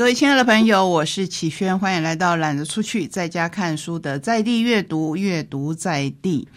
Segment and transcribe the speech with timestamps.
[0.00, 6.48] 各位亲爱的朋友，我是启轩，欢迎来到懒得出去在家看书的在地阅读，阅读在地。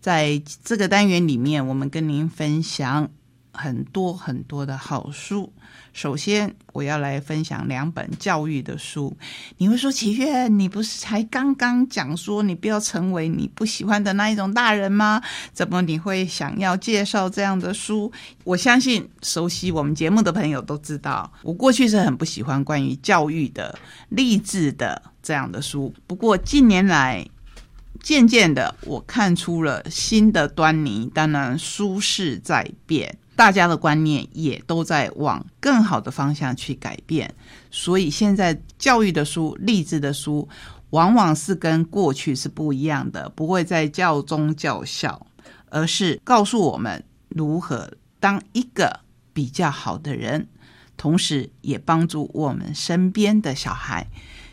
[0.00, 3.08] 在这个单元里面，我们跟您分享
[3.52, 5.52] 很多很多的好书。
[5.92, 9.16] 首先，我要来分享两本教育的书。
[9.58, 15.20] 你会说，启轩，你不是才刚刚讲说你不要成为你不喜欢的那一种大人吗？
[15.52, 18.10] 怎么你会想要介绍这样的书？
[18.44, 23.76] 我相信熟悉我们节目的朋友都知道，我过去是很不喜欢关于教育的、
[24.10, 25.92] 励志的这样的书。
[26.06, 27.26] 不过近年来，
[28.00, 31.10] 渐渐的我看出了新的端倪。
[31.12, 33.18] 当然，书势在变。
[33.40, 37.34] 大家的观念也都在往更好的方向去改变，
[37.70, 40.46] 所以现在教育的书、励志的书，
[40.90, 45.26] 往往是跟过去是不一样的，不会在教中教校，
[45.70, 47.90] 而是告诉我们如何
[48.20, 49.00] 当一个
[49.32, 50.46] 比较好的人，
[50.98, 54.06] 同时也帮助我们身边的小孩。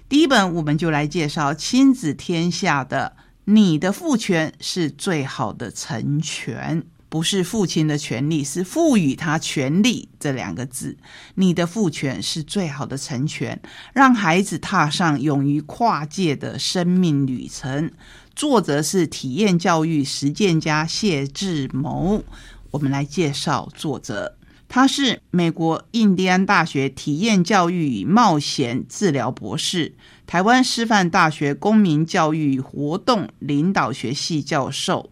[0.07, 6.85] 第一本，我们就来介绍《亲子天下》的“你的父权是最好的成全”。
[7.09, 10.97] 不是父亲的权利，是赋予他权利这两个字。
[11.35, 13.59] 你的父权是最好的成全，
[13.93, 17.91] 让孩子踏上勇于跨界的生命旅程。
[18.35, 22.23] 作者是体验教育实践家谢志谋。
[22.71, 29.95] 我们来介绍作者，他是美国印第安大学体验教育与冒险治疗博士，
[30.27, 35.09] 台湾师范大学公民教育活动领导学系教授。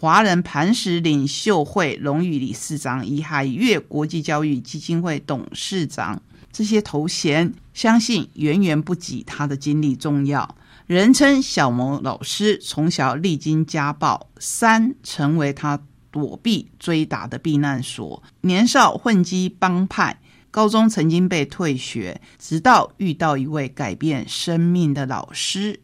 [0.00, 10.54] 华人磐石领袖会荣誉理事长，以海月国际教育基金会董事长，这些头衔相信远远不及他的经历重要。
[10.86, 15.80] 人称小萌老师，从小历经家暴，三成为他
[16.12, 18.22] 躲避追打的避难所。
[18.42, 20.20] 年少混迹帮派，
[20.52, 25.80] 高中曾经被退学，直到遇到一位改变生命的老师。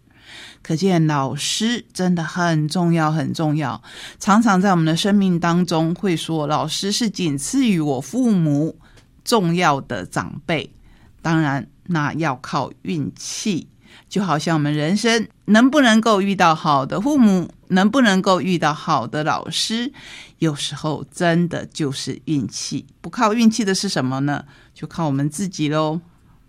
[0.65, 3.83] 可见老师真的很重要，很重要。
[4.19, 8.79] 常常在我们的生命当中，会说老师是仅次于我父母
[9.23, 10.73] 重要的长辈。
[11.21, 13.69] 当然，那要靠运气。
[14.09, 19.93] 就好像我们人生能不能够遇到好的父母，能不能够遇到好的老师，
[20.39, 22.87] 有时候真的就是运气。
[23.03, 24.45] 不靠运气的是什么呢？
[24.73, 26.01] 就靠我们自己喽。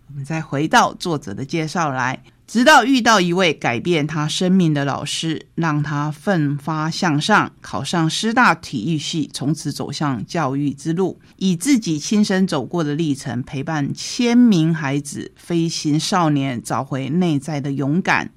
[0.08, 2.24] 我们再回到作者的介绍来。
[2.48, 11.20] 直到遇到一位改变他生命的老师，让他奋发向上，考上师大体育系，从此走向教育之路。
[11.38, 18.30] 以自己亲身走过的历程，陪伴千名孩子、飞行少年找回内在的勇敢。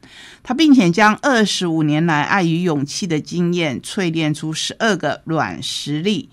[0.43, 6.31] 他并且将二十五年来爱与勇气的经验淬炼出十二个软实力，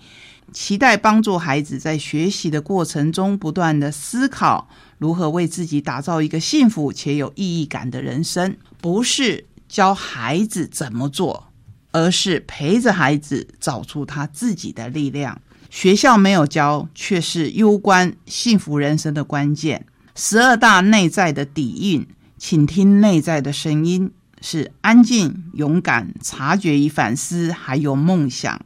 [0.50, 4.66] 期待帮助孩子在学习的过程中不断的思考。
[4.98, 8.56] 如何为自己打造一个幸福且有意义感的人生？
[8.80, 11.48] 不是教孩子怎么做，
[11.92, 15.40] 而是陪着孩子找出他自己的力量。
[15.68, 19.84] 学校没有教，却是攸关幸福人生的关键。
[20.14, 22.06] 十二大内在的底蕴，
[22.38, 28.64] 请听内在的声音：是安静、勇敢、察觉与反思，还有梦想，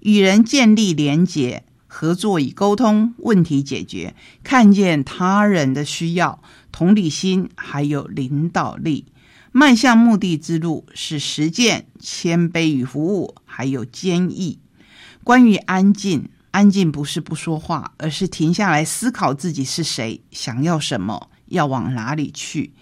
[0.00, 1.62] 与人建立连结。
[2.00, 4.14] 合作与沟通，问题解决，
[4.44, 9.06] 看见他人的需要，同理心，还有领导力，
[9.50, 14.60] 迈向目的之路是实践、谦卑与服务，还有坚毅。
[15.24, 22.74] 关于安静，安静不是不说话，而是停下来思考自己是谁，想要什么，要往哪里去。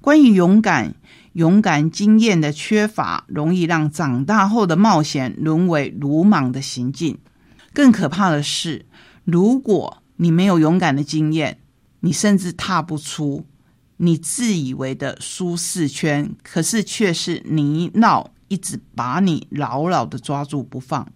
[0.00, 0.96] 关于勇敢，
[1.34, 7.16] 勇敢经验的缺乏，容易让长大后的冒险沦为鲁莽的行径。
[7.74, 8.86] 更可怕的是，
[9.24, 11.58] 如果你没有勇敢的经验，
[12.00, 13.44] 你甚至踏不出
[13.96, 21.08] 你自以为的舒适圈，可是却是泥淖，一直把你牢牢的抓住不放。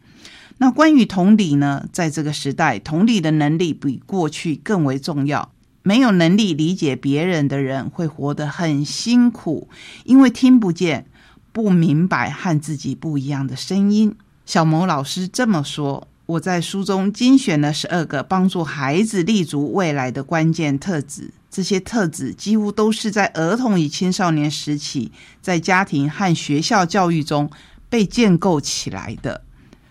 [0.58, 1.86] 那关于同理呢？
[1.92, 5.52] 在这个时代，同理的能力比过去更为重要。
[5.84, 9.68] 没有能力理解别人的人，会活得很辛苦，
[10.04, 11.06] 因为听不见、
[11.52, 14.16] 不明白和自己不一样的声音。
[14.44, 16.08] 小某老师这么说。
[16.28, 25.10] 我在书中精选了十二个帮助孩子立足未来的关键特质，这些特质几乎都是在儿童与青少年时期，
[25.40, 27.50] 在家庭和学校教育中
[27.88, 29.40] 被建构起来的。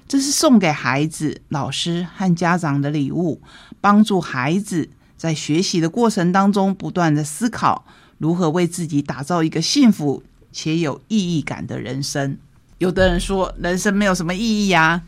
[0.07, 3.41] 这是送给孩子、老师和家长的礼物，
[3.81, 7.83] 帮助孩子在学习的过程当中不断的思考
[8.19, 12.37] 如何为自己打造一个幸福且有意义感的人生。
[12.77, 15.01] 有的人说，人生没有什么意义呀。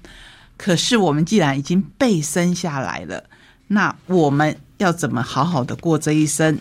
[0.60, 3.24] 可是我们既然已经被生下来了，
[3.68, 6.60] 那我们要怎么好好的过这一生？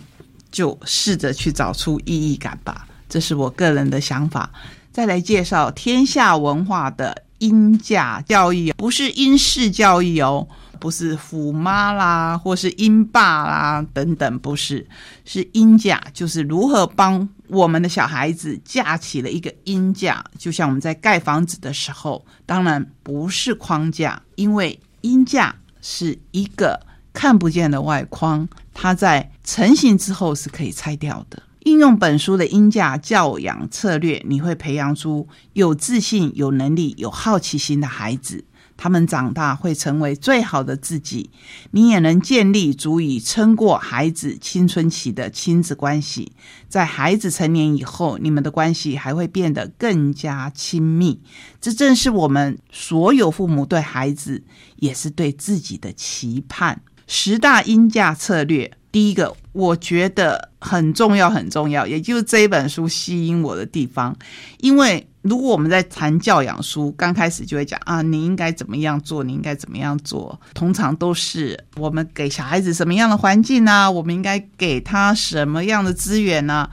[0.49, 2.87] 就试着去找出意义感吧。
[3.09, 4.49] 这是我个人的想法。
[4.91, 10.47] 再来介绍天下文化的音价教育，不是英式教育哦，
[10.79, 14.87] 不是虎妈啦，或是鹰爸啦等等，不是，
[15.25, 26.79] 是鹰架，就是如何帮我们的小孩子架起了一个鹰架，就像我们在盖房子的时候，当然不是框架，因为鹰架是一个
[27.13, 31.43] 看不见的外框，它在成型之后是可以拆掉的。
[31.65, 38.45] 应用本书的音架教养策略，你会培养出有自信、有能力、有好奇心的孩子。
[38.81, 41.29] 他们长大会成为最好的自己。
[41.71, 46.31] 你也能建立足以撑过孩子青春期的亲子关系。
[46.69, 51.19] 在孩子成年以后，你们的关系还会变得更加亲密。
[51.59, 54.41] 这正是我们所有父母对孩子，
[54.77, 56.81] 也是对自己的期盼。
[57.05, 58.71] 十大音架策略。
[58.91, 64.15] 第一个，我觉得很重要，很重要，也就是这一本书吸引我的地方。
[64.59, 73.91] 因为如果我们在谈教养书，刚开始就会讲啊，你应该怎么样做，你应该怎么样做，通常都是我们给小孩子什么样的环境呢？
[73.91, 76.69] 我们应该给他什么样的资源呢？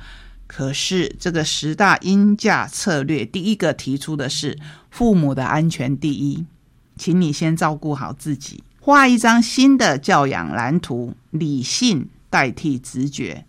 [0.46, 4.56] 可是这个十大因价策略，第一个提出的是
[4.90, 6.46] 父母的安全第一，
[6.96, 8.62] 请你先照顾好自己。
[8.86, 13.44] 画一张新的教养蓝图，理性代替直觉，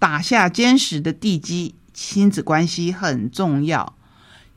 [0.00, 1.76] 打下坚实的地基。
[1.94, 3.94] 亲子关系很重要，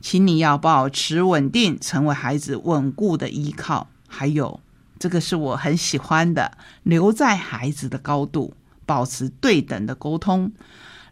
[0.00, 3.86] 请你要保持稳定，成为孩子稳固的依靠。
[4.08, 4.58] 还有，
[4.98, 8.54] 这个是我很喜欢的，留在孩子的高度，
[8.84, 10.50] 保持对等的沟通，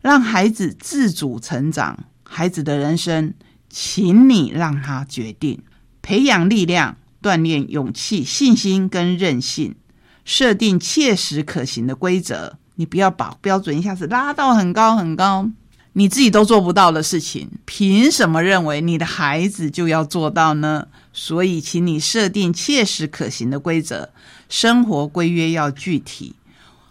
[0.01, 2.07] 让孩子自主成长。
[2.25, 3.35] 孩子的人生，
[3.69, 5.63] 请你让他决定，
[6.03, 6.97] 培养力量。
[7.23, 9.77] 锻炼勇气、信心跟韧性，
[10.25, 12.59] 设定切实可行的规则。
[12.75, 15.49] 你不要把标准一下子拉到很高很高，
[15.93, 20.89] 你自己都做不到的事情，凭什么认为你的孩子就要做到呢？
[21.13, 24.09] 所以，请你设定切实可行的规则，
[24.49, 26.35] 生活规约要具体，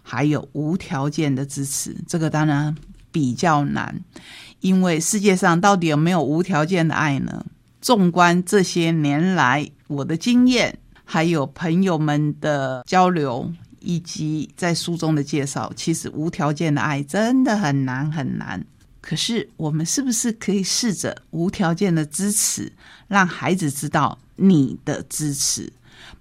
[0.04, 1.98] 还有无条件的支持。
[2.08, 2.76] 这个当然
[3.12, 4.02] 比较难，
[4.60, 7.44] 因为世界上到底有没有无条件的爱呢？
[7.82, 13.52] 纵观这些年来，我的经验，还有朋友们的交流，
[13.82, 18.66] 以及在书中的介绍，其实无条件的爱真的很难很难。
[19.02, 22.72] 可是，我们是不是可以试着无条件的支持，
[23.10, 25.74] 让孩子知道你的支持，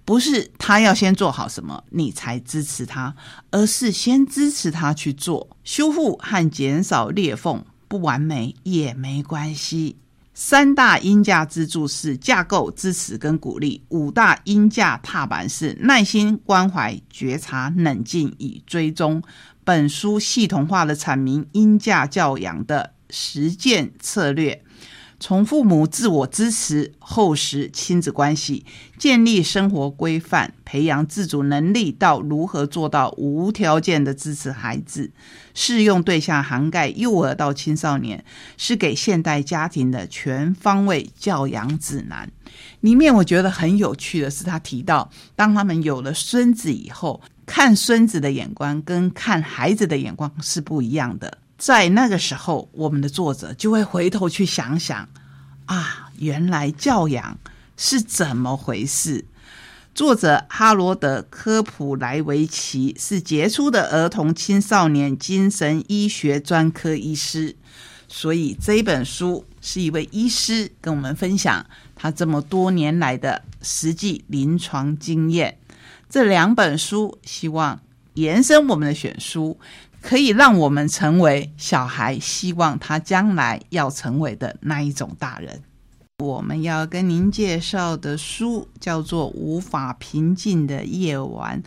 [0.03, 3.15] 不是他要先做好什么你才支持他，
[3.51, 9.95] 而是先支持他去做，修复和减少裂缝，不完美也没关系。
[10.33, 19.21] 三大音价支柱是架构、支持跟鼓励；五大音价踏板是耐心、关怀、觉察、冷静与追踪。
[19.63, 24.63] 本书系统化的阐明音价教养的实践策略。
[25.21, 28.65] 从父母自我支持、厚实亲子关系、
[28.97, 35.11] 建立生活规范、培养自主能力，到如何做到无条件的支持孩子，
[35.53, 38.25] 适用对象涵盖幼儿到青少年，
[38.57, 42.27] 是给现代家庭的全方位教养指南。
[42.79, 51.37] 里面我觉得很有趣的是，他提到，当他们有了孙子以后，看孙子的眼光跟看孩子的眼光是不一样的。
[51.61, 55.07] 在那个时候，我们的作者就会回头去想想，
[55.67, 57.37] 啊，原来教养
[57.77, 59.25] 是怎么回事。
[59.93, 67.55] 作者哈罗德·科普莱维奇是杰出的儿童青少年精神医学专科医师，
[68.07, 71.63] 所以这本书是一位医师跟我们分享
[71.95, 75.59] 他这么多年来的实际临床经验。
[76.09, 77.79] 这两本书希望
[78.15, 79.59] 延伸我们的选书。
[80.01, 85.61] 可以让我们成为小孩希望他将来要成为的那一种大人。
[86.19, 91.61] 我们要跟您介绍的书叫做《无法平静的夜晚》，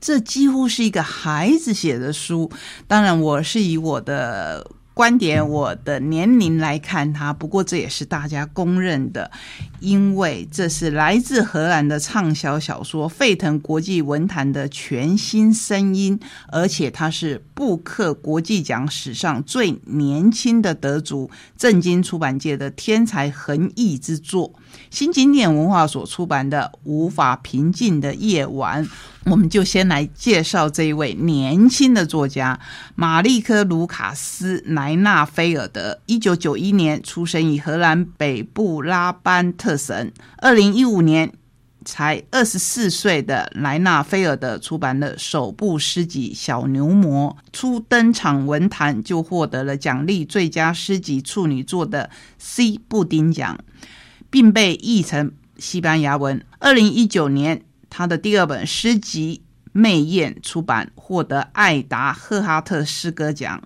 [0.00, 2.50] 这几乎是一个孩子写的书。
[2.86, 4.70] 当然，我是以我的。
[4.98, 9.30] 观点，我的年龄来看它，不过这也是大家公认的，
[9.78, 24.52] 因为这是来自荷兰的畅销小说，沸腾国际文坛的全新声音，而且它是布克国际奖史上最年轻的得主，震惊出版界的天才横溢之作。
[24.90, 28.84] 新经典文化所出版的《无法平静的夜晚》。
[29.24, 32.58] 我们就先来介绍这一位年轻的作家
[32.94, 36.00] 马利科·卢卡斯·莱莱纳菲尔德。
[36.06, 41.30] 一九九一年出生于荷兰北部拉班特省，二零一五年
[41.84, 53.58] 才二十四岁的莱纳菲尔德出版了首部诗集《小牛魔》，初登场文坛就获得了奖励最佳诗集处女作的 C 布丁奖，
[54.30, 56.42] 并被译成西班牙文。
[56.60, 59.42] 二零一九年，他的第二本诗集。
[59.78, 63.62] 媚艳出版获得艾达赫哈特诗歌奖。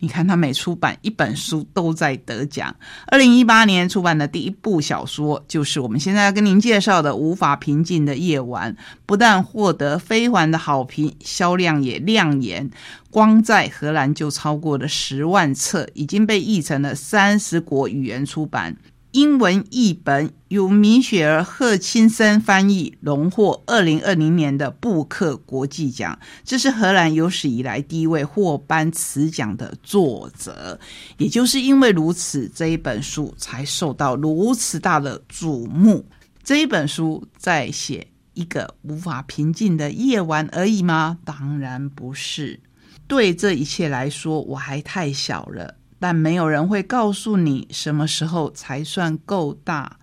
[0.00, 2.74] 你看，他每出版一本书都在得奖。
[3.06, 8.72] 二零一八年出版的第一部小说，就是我们现在要跟您介绍的《无法平静的夜晚》，
[9.06, 12.68] 不但获得非凡的好评，销量也亮眼。
[13.08, 18.76] 光在荷兰就超过了十万册，已经被译成了三十国语言出版。
[19.12, 26.18] 英文译本由米雪儿·赫钦森翻译，荣获二零二零年的布克国际奖。
[26.44, 30.80] 这是荷兰有史以来第一位获颁此奖的作者。
[31.18, 36.06] 也就是因为如此，这一本书才受到如此大的瞩目。
[36.42, 41.18] 这一本书在写一个无法平静的夜晚而已吗？
[41.22, 42.60] 当然不是。
[43.06, 45.74] 对这一切来说，我还太小了。
[46.02, 50.00] 但没有人会告诉你什么时候才算够大。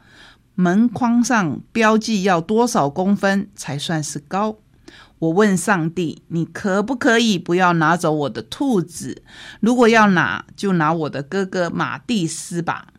[0.56, 4.60] 门框上标记要多少公分才算是高？
[5.20, 9.24] 我问上帝：“你可不可以不要拿走我的兔子？
[9.60, 12.94] 如果要拿，就拿我的哥哥马蒂斯吧，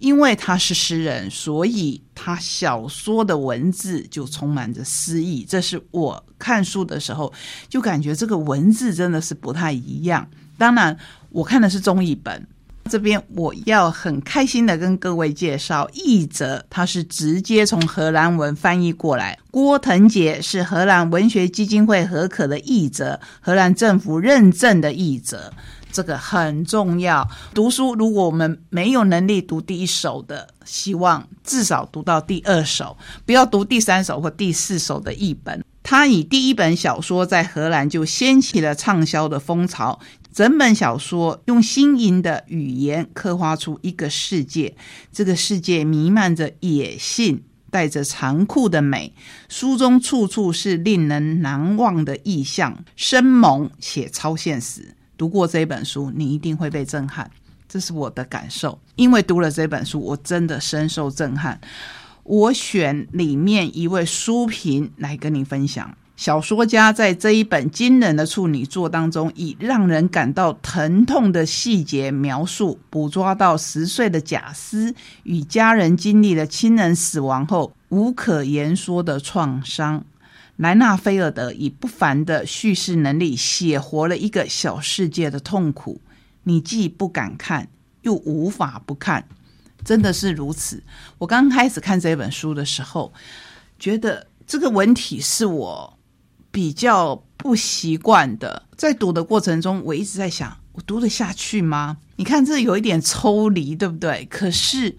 [0.00, 5.44] 因为他是诗人，所以他小说的文字就充满着诗意。
[5.44, 7.32] 这是我看书的时候
[7.68, 10.28] 就感觉这个文字真的是不太一样。
[10.56, 10.96] 当然。”
[11.30, 12.46] 我看的是中译本，
[12.88, 19.38] 这边我要很开心的跟各位介绍译者，他是直接从荷兰文翻译过来。
[19.50, 25.52] 郭腾杰是荷兰文学基金会合可的译者，荷兰政府认证的译者，
[25.92, 27.28] 这个很重要。
[27.52, 32.96] 读书如果我们没有能力读第一首的，希望至少读到第二首，
[33.26, 35.62] 不要读第三首或第四首的译本。
[35.88, 40.00] 他以第一本小说在荷兰就掀起了畅销的风潮。
[40.36, 44.76] 整本小说用新颖的语言刻画出一个世界，
[45.10, 49.14] 这个世界弥漫着野性，带着残酷的美。
[49.48, 54.94] 书中处处是令人难忘的意象，生猛且超现实。
[55.16, 57.30] 读过这本书，你一定会被震撼，
[57.66, 58.78] 这是我的感受。
[58.96, 61.58] 因为读了这本书，我真的深受震撼。
[62.24, 65.96] 我选里面一位书评来跟你分享。
[66.16, 74.94] 小说家在这一本惊人的处女作当中，以让人感到疼痛的细节描述，捕捉到十岁的贾斯
[75.24, 80.04] 与家人经历了亲人死亡后无可言说的创伤。
[80.56, 86.00] 莱纳菲尔德以不凡的叙事能力，写活了一个小世界的痛苦。
[86.44, 87.68] 你既不敢看，
[88.00, 89.28] 又无法不看，
[89.84, 90.82] 真的是如此。
[91.18, 93.12] 我刚开始看这本书的时候，
[93.78, 95.95] 觉得这个文体是我。
[96.56, 101.98] 比较不习惯的，在读的过程中，我一直在想，我读得下去吗？
[102.16, 104.26] 你看，这有一点抽离，对不对？
[104.30, 104.96] 可是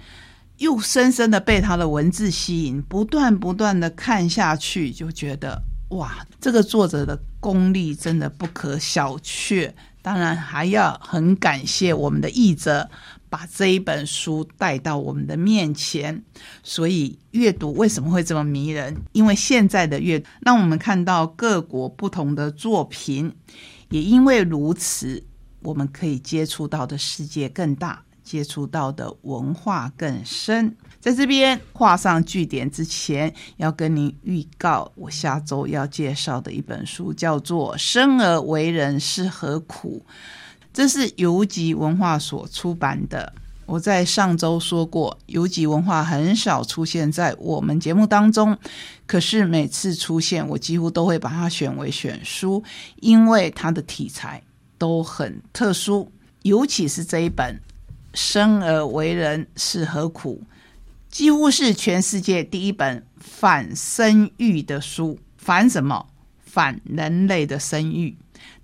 [0.60, 5.60] 又深深的被他的文字吸引，不断不断的看下去，就觉得
[5.90, 9.74] 哇，这个作者的功力真的不可小觑。
[10.04, 12.88] 当然，还要很感谢我们的译者。
[13.30, 16.24] 把这一本书带到我们的面前，
[16.64, 18.96] 所以阅读为什么会这么迷人？
[19.12, 23.34] 因为现在的阅，让我们看到各国不同的作品，
[23.90, 25.24] 也因为如此，
[25.62, 30.76] 我们可以接触到的世界更大，接触到的文化更深。
[31.00, 40.06] 在这边画上句点之前，要跟您预告，我下周要介绍的一本书叫做《生而为人是何苦》。
[40.78, 43.34] 这是游集文化所出版的。
[43.66, 48.56] 我在上周说过，游集文化很少出现在我们节目当中，
[49.08, 52.64] 可是每次出现，我几乎都会把它选为选书，
[52.98, 54.44] 因为它的题材
[54.78, 56.12] 都很特殊，
[56.44, 57.56] 尤其是这一本
[58.14, 60.44] 《生而为人是何苦》，
[61.10, 65.18] 几乎是全世界第一本反生育的书。
[65.38, 66.06] 反什么？
[66.46, 68.16] 反人类的生育。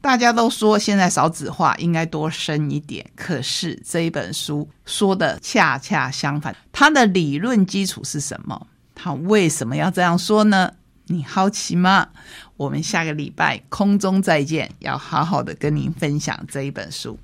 [0.01, 3.05] 大家都说现在少子化，应该多生一点。
[3.15, 8.67] 可是这一本书说的恰恰相反，它的理论基础是什么？
[8.93, 10.73] 它为什么要这样说呢？
[11.07, 12.09] 你好奇吗？
[12.55, 17.19] 我们下个礼拜空中再见，要好好的跟您分享这一本书。